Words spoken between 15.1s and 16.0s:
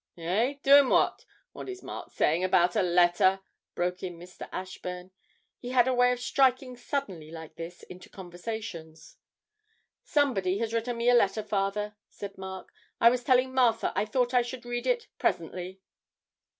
presently.'